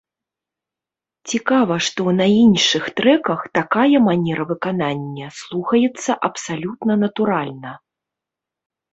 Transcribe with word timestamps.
Цікава, 1.31 1.75
што 1.87 2.01
на 2.19 2.25
іншых 2.43 2.83
трэках 3.01 3.39
такая 3.59 3.97
манера 4.07 4.43
выканання 4.51 5.27
слухаецца 5.41 6.11
абсалютна 6.29 6.93
натуральна. 7.03 7.71